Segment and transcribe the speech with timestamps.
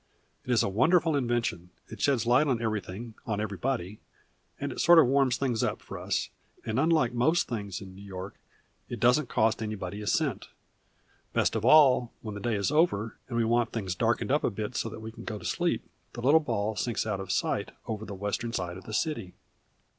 [0.43, 1.69] It is a wonderful invention.
[1.87, 3.99] It sheds light on everything, on everybody,
[4.59, 6.31] and sort of warms things up for us,
[6.65, 8.33] and unlike most things in New York
[8.89, 10.47] it doesn't cost anybody a cent.
[11.33, 14.49] Best of all, when the day is over, and we want things darkened up a
[14.49, 17.69] bit so that we can go to sleep, the little ball sinks out of sight
[17.85, 19.33] over on the western side of the city."